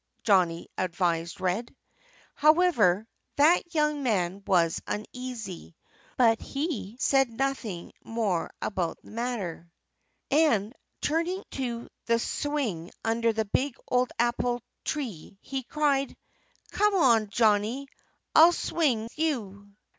Johnnie 0.23 0.67
advised 0.79 1.39
Red. 1.39 1.75
However, 2.33 3.05
that 3.35 3.71
young 3.75 4.01
man 4.01 4.41
was 4.47 4.81
uneasy. 4.87 5.75
But 6.17 6.41
he 6.41 6.97
said 6.99 7.29
nothing 7.29 7.91
more 8.03 8.49
about 8.63 8.97
the 9.03 9.11
matter. 9.11 9.71
And 10.31 10.73
turning 11.01 11.43
to 11.51 11.87
the 12.07 12.17
swing 12.17 12.89
under 13.05 13.31
the 13.31 13.45
big 13.45 13.75
old 13.91 14.11
apple 14.17 14.63
tree 14.83 15.37
he 15.39 15.61
cried, 15.61 16.17
"Come 16.71 16.95
on, 16.95 17.29
Johnnie! 17.29 17.87
I'll 18.33 18.53
swing 18.53 19.07
you." 19.13 19.69